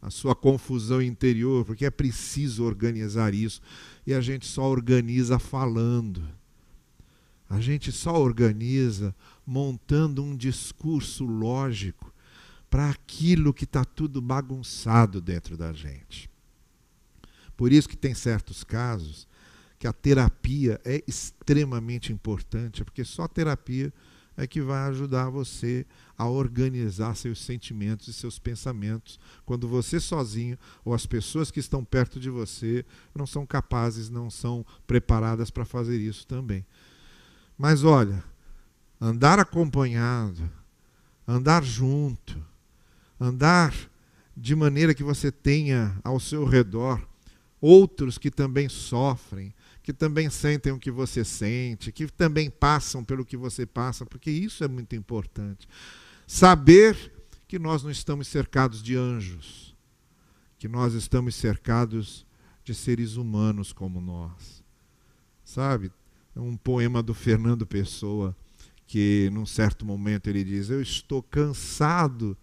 [0.02, 3.62] à sua confusão interior, porque é preciso organizar isso.
[4.06, 6.41] E a gente só organiza falando.
[7.52, 9.14] A gente só organiza
[9.46, 12.14] montando um discurso lógico
[12.70, 16.30] para aquilo que está tudo bagunçado dentro da gente.
[17.58, 19.28] Por isso que tem certos casos
[19.78, 23.92] que a terapia é extremamente importante, porque só a terapia
[24.38, 25.86] é que vai ajudar você
[26.18, 31.84] a organizar seus sentimentos e seus pensamentos, quando você sozinho ou as pessoas que estão
[31.84, 36.66] perto de você não são capazes, não são preparadas para fazer isso também.
[37.62, 38.24] Mas olha,
[39.00, 40.52] andar acompanhado,
[41.28, 42.44] andar junto,
[43.20, 43.72] andar
[44.36, 47.08] de maneira que você tenha ao seu redor
[47.62, 53.24] outros que também sofrem, que também sentem o que você sente, que também passam pelo
[53.24, 55.70] que você passa, porque isso é muito importante.
[56.26, 57.14] Saber
[57.48, 59.76] que nós não estamos cercados de anjos,
[60.58, 62.26] que nós estamos cercados
[62.64, 64.64] de seres humanos como nós.
[65.46, 65.92] Sabe?
[66.36, 68.36] Um poema do Fernando Pessoa
[68.88, 72.38] que num certo momento ele diz: "Eu estou cansado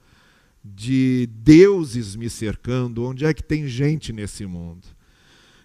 [0.65, 4.87] de deuses me cercando, onde é que tem gente nesse mundo?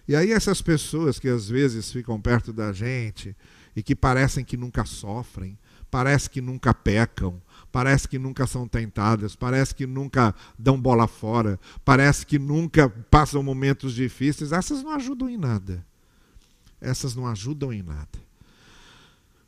[0.06, 3.34] E aí essas pessoas que às vezes ficam perto da gente
[3.74, 5.58] e que parecem que nunca sofrem,
[5.90, 7.40] parece que nunca pecam,
[7.72, 13.42] parece que nunca são tentadas, parece que nunca dão bola fora, parece que nunca passam
[13.42, 15.84] momentos difíceis, essas não ajudam em nada.
[16.80, 18.24] Essas não ajudam em nada.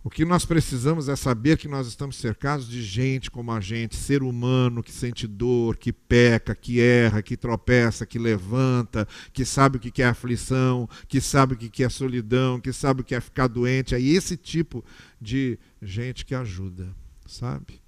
[0.07, 3.97] O que nós precisamos é saber que nós estamos cercados de gente como a gente,
[3.97, 9.79] ser humano que sente dor, que peca, que erra, que tropeça, que levanta, que sabe
[9.79, 13.21] o que é aflição, que sabe o que é solidão, que sabe o que é
[13.21, 13.97] ficar doente.
[13.97, 14.85] É esse tipo
[15.21, 16.95] de gente que ajuda,
[17.27, 17.83] sabe?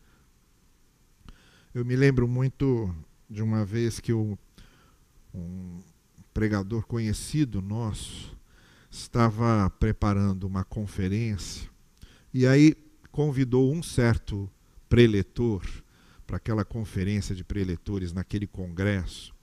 [1.72, 2.92] Eu me lembro muito
[3.30, 4.36] de uma vez que um
[6.34, 8.36] pregador conhecido nosso
[8.98, 11.68] estava preparando uma conferência
[12.32, 12.74] e aí
[13.10, 14.50] convidou um certo
[14.88, 15.62] preletor
[16.26, 19.34] para aquela conferência de preletores naquele congresso.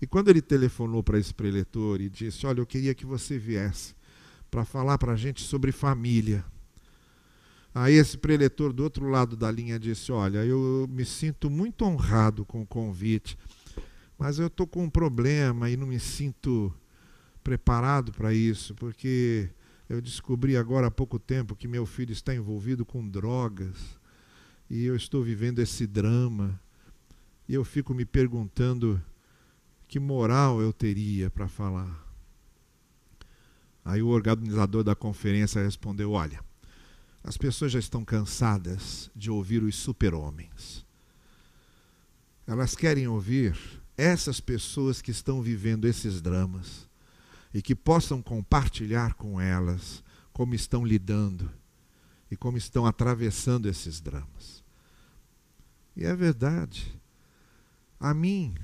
[0.00, 3.94] E quando ele telefonou para esse preletor e disse: Olha, eu queria que você viesse
[4.50, 6.44] para falar para a gente sobre família.
[7.74, 12.44] Aí esse preletor do outro lado da linha disse: Olha, eu me sinto muito honrado
[12.44, 13.38] com o convite,
[14.18, 16.72] mas eu estou com um problema e não me sinto
[17.48, 19.48] preparado para isso, porque
[19.88, 23.74] eu descobri agora há pouco tempo que meu filho está envolvido com drogas
[24.68, 26.60] e eu estou vivendo esse drama.
[27.48, 29.02] E eu fico me perguntando
[29.86, 32.06] que moral eu teria para falar.
[33.82, 36.44] Aí o organizador da conferência respondeu: Olha,
[37.24, 40.84] as pessoas já estão cansadas de ouvir os super-homens.
[42.46, 43.58] Elas querem ouvir
[43.96, 46.87] essas pessoas que estão vivendo esses dramas
[47.52, 51.50] e que possam compartilhar com elas como estão lidando
[52.30, 54.62] e como estão atravessando esses dramas.
[55.96, 57.00] E é verdade.
[57.98, 58.54] A mim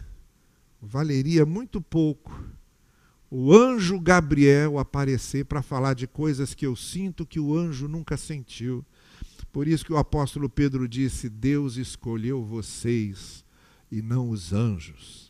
[0.81, 2.33] valeria muito pouco
[3.37, 8.17] o anjo Gabriel aparecer para falar de coisas que eu sinto que o anjo nunca
[8.17, 8.87] sentiu.
[9.53, 13.45] Por isso que o apóstolo Pedro disse: Deus escolheu vocês
[13.91, 15.24] e não os anjos.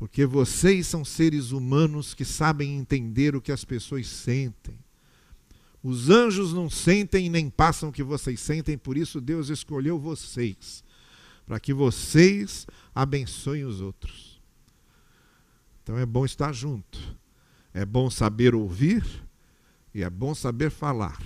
[0.00, 4.78] Porque vocês são seres humanos que sabem entender o que as pessoas sentem.
[5.82, 10.82] Os anjos não sentem nem passam o que vocês sentem, por isso Deus escolheu vocês,
[11.44, 14.40] para que vocês abençoem os outros.
[15.82, 16.98] Então é bom estar junto,
[17.74, 19.04] é bom saber ouvir
[19.94, 21.20] e é bom saber falar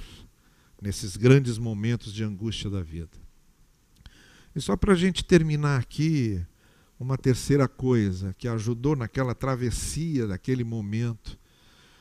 [0.82, 3.16] nesses grandes momentos de angústia da vida.
[4.52, 6.44] E só para a gente terminar aqui,
[7.04, 11.38] uma terceira coisa que ajudou naquela travessia daquele momento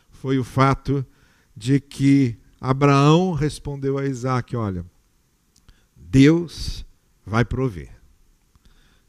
[0.09, 1.05] foi o fato
[1.53, 4.85] de que Abraão respondeu a Isaac: Olha,
[5.93, 6.85] Deus
[7.25, 7.89] vai prover.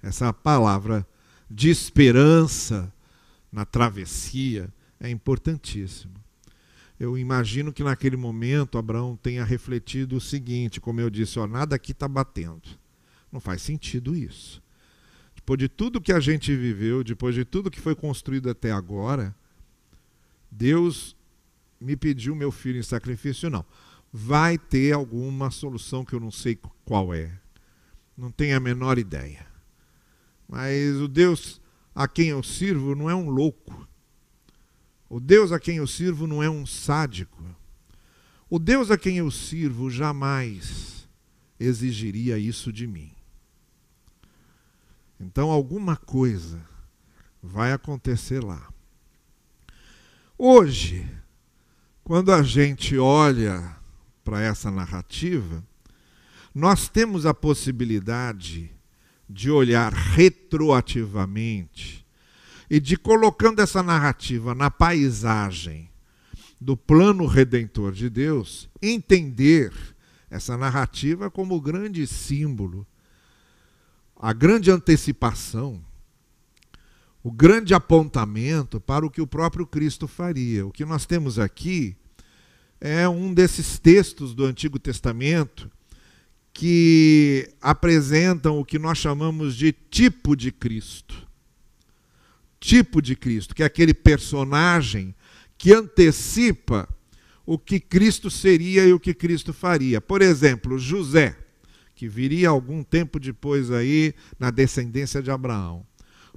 [0.03, 1.07] Essa palavra
[1.49, 2.93] de esperança
[3.53, 4.69] na travessia
[4.99, 6.15] é importantíssima.
[6.99, 11.77] Eu imagino que naquele momento Abraão tenha refletido o seguinte: como eu disse, ó, nada
[11.77, 12.69] aqui está batendo.
[13.31, 14.64] Não faz sentido isso.
[15.45, 19.37] Depois de tudo que a gente viveu, depois de tudo que foi construído até agora,
[20.51, 21.15] Deus
[21.79, 23.63] me pediu meu filho em sacrifício, não.
[24.11, 27.39] Vai ter alguma solução que eu não sei qual é.
[28.17, 29.47] Não tenho a menor ideia.
[30.49, 31.61] Mas o Deus
[31.95, 33.87] a quem eu sirvo não é um louco.
[35.11, 37.45] O Deus a quem eu sirvo não é um sádico.
[38.49, 41.07] O Deus a quem eu sirvo jamais
[41.61, 43.14] exigiria isso de mim.
[45.25, 46.61] Então alguma coisa
[47.43, 48.69] vai acontecer lá.
[50.37, 51.11] Hoje,
[52.03, 53.75] quando a gente olha
[54.23, 55.65] para essa narrativa,
[56.55, 58.71] nós temos a possibilidade
[59.27, 62.07] de olhar retroativamente
[62.69, 65.89] e de colocando essa narrativa na paisagem
[66.61, 69.73] do plano redentor de Deus, entender
[70.29, 72.87] essa narrativa como o grande símbolo,
[74.17, 75.85] a grande antecipação,
[77.23, 80.67] o grande apontamento para o que o próprio Cristo faria.
[80.67, 81.97] O que nós temos aqui
[82.81, 85.71] é um desses textos do Antigo Testamento
[86.53, 91.27] que apresentam o que nós chamamos de tipo de Cristo.
[92.61, 95.15] Tipo de Cristo, que é aquele personagem
[95.59, 96.89] que antecipa
[97.45, 100.01] o que Cristo seria e o que Cristo faria.
[100.01, 101.37] Por exemplo, José,
[102.05, 105.87] que viria algum tempo depois aí na descendência de Abraão.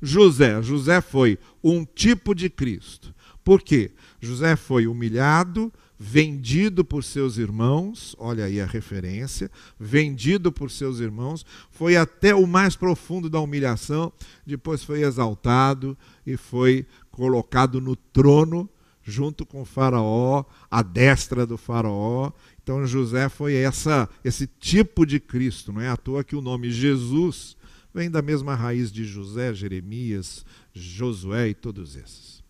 [0.01, 0.61] José.
[0.61, 3.13] José foi um tipo de Cristo.
[3.43, 3.91] Por quê?
[4.21, 11.45] José foi humilhado, vendido por seus irmãos, olha aí a referência, vendido por seus irmãos,
[11.69, 14.13] foi até o mais profundo da humilhação,
[14.45, 18.69] depois foi exaltado e foi colocado no trono
[19.07, 22.31] junto com faraó, à destra do faraó.
[22.67, 26.69] Então José foi essa esse tipo de Cristo, não é à toa que o nome
[26.69, 27.55] Jesus
[27.93, 32.43] vem da mesma raiz de José, Jeremias, Josué e todos esses.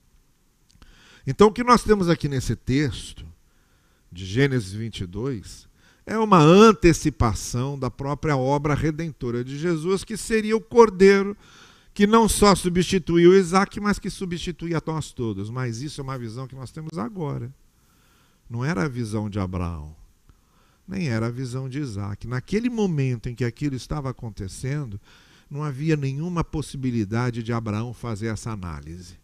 [1.27, 3.27] Então, o que nós temos aqui nesse texto,
[4.11, 5.67] de Gênesis 22,
[6.03, 11.37] é uma antecipação da própria obra redentora de Jesus, que seria o cordeiro
[11.93, 15.51] que não só substituiu Isaac, mas que substitui a nós todos.
[15.51, 17.53] Mas isso é uma visão que nós temos agora.
[18.49, 19.95] Não era a visão de Abraão,
[20.87, 22.27] nem era a visão de Isaac.
[22.27, 24.99] Naquele momento em que aquilo estava acontecendo,
[25.49, 29.19] não havia nenhuma possibilidade de Abraão fazer essa análise.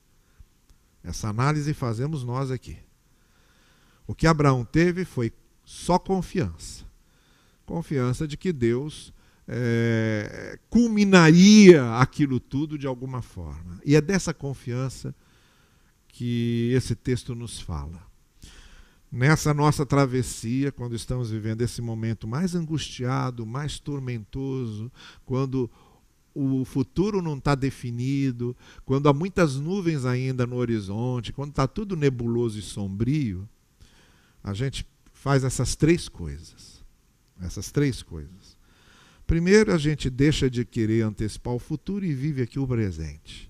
[1.04, 2.78] Essa análise fazemos nós aqui.
[4.08, 5.32] O que Abraão teve foi
[5.64, 6.86] só confiança.
[7.66, 9.14] Confiança de que Deus
[9.48, 13.80] é, culminaria aquilo tudo de alguma forma.
[13.86, 15.16] E é dessa confiança
[16.08, 18.02] que esse texto nos fala.
[19.16, 24.92] Nessa nossa travessia, quando estamos vivendo esse momento mais angustiado, mais tormentoso,
[25.24, 25.70] quando
[26.34, 31.96] o futuro não está definido, quando há muitas nuvens ainda no horizonte, quando está tudo
[31.96, 33.48] nebuloso e sombrio,
[34.44, 34.84] a gente
[35.14, 36.84] faz essas três coisas.
[37.40, 38.58] Essas três coisas.
[39.28, 43.48] Primeiro, a gente deixa de querer antecipar o futuro e vive aqui o presente.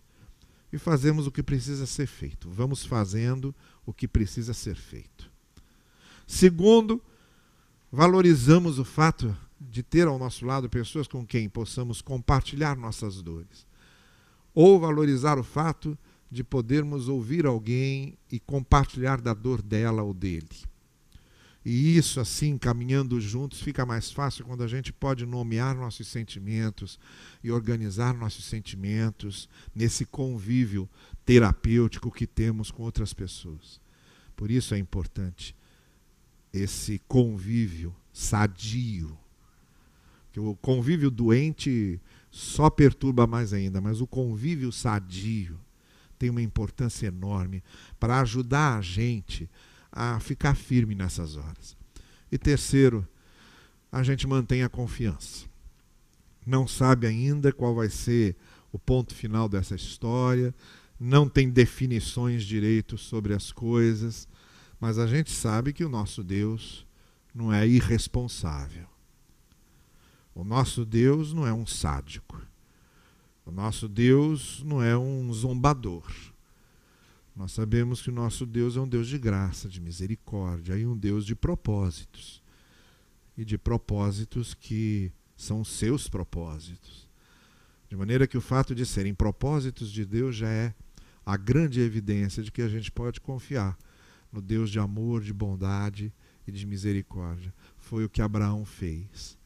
[0.73, 2.49] E fazemos o que precisa ser feito.
[2.49, 3.55] Vamos fazendo
[3.85, 5.31] o que precisa ser feito.
[6.25, 7.01] Segundo,
[7.91, 13.65] valorizamos o fato de ter ao nosso lado pessoas com quem possamos compartilhar nossas dores.
[14.53, 15.97] Ou valorizar o fato
[16.29, 20.47] de podermos ouvir alguém e compartilhar da dor dela ou dele.
[21.65, 26.99] E isso, assim, caminhando juntos, fica mais fácil quando a gente pode nomear nossos sentimentos
[27.41, 30.89] e organizar nossos sentimentos nesse convívio
[31.25, 33.79] terapêutico que temos com outras pessoas.
[34.35, 35.55] Por isso é importante
[36.53, 39.17] esse convívio sadio.
[40.31, 41.99] Que o convívio doente
[42.29, 45.59] só perturba mais ainda, mas o convívio sadio
[46.17, 47.63] tem uma importância enorme
[47.99, 49.49] para ajudar a gente
[49.91, 51.75] a ficar firme nessas horas.
[52.31, 53.07] E terceiro,
[53.91, 55.45] a gente mantém a confiança.
[56.45, 58.35] Não sabe ainda qual vai ser
[58.71, 60.53] o ponto final dessa história,
[60.99, 64.27] não tem definições direito sobre as coisas,
[64.83, 66.85] mas a gente sabe que o nosso Deus
[67.33, 68.85] não é irresponsável.
[70.35, 72.45] O nosso Deus não é um sádico.
[73.45, 76.03] O nosso Deus não é um zombador.
[77.33, 80.97] Nós sabemos que o nosso Deus é um Deus de graça, de misericórdia e um
[80.97, 82.43] Deus de propósitos.
[83.37, 87.07] E de propósitos que são seus propósitos.
[87.87, 90.75] De maneira que o fato de serem propósitos de Deus já é
[91.25, 93.77] a grande evidência de que a gente pode confiar
[94.33, 96.11] no Deus de amor, de bondade
[96.47, 97.53] e de misericórdia.
[97.77, 99.37] Foi o que Abraão fez.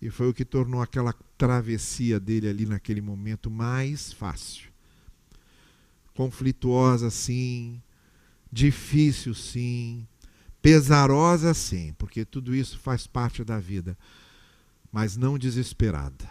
[0.00, 4.72] E foi o que tornou aquela travessia dele ali naquele momento mais fácil.
[6.14, 7.82] Conflituosa sim,
[8.50, 10.06] difícil sim,
[10.62, 13.98] pesarosa sim, porque tudo isso faz parte da vida,
[14.90, 16.28] mas não desesperada,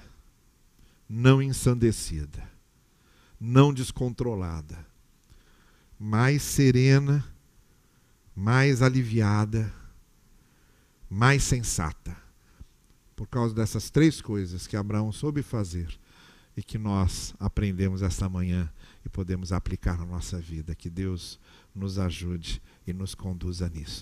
[1.07, 2.49] não ensandecida,
[3.39, 4.85] não descontrolada,
[5.99, 7.23] mais serena,
[8.35, 9.71] mais aliviada,
[11.09, 12.15] mais sensata.
[13.15, 15.99] Por causa dessas três coisas que Abraão soube fazer
[16.57, 18.71] e que nós aprendemos esta manhã
[19.05, 20.75] e podemos aplicar na nossa vida.
[20.75, 21.39] Que Deus
[21.73, 24.01] nos ajude e nos conduza nisso.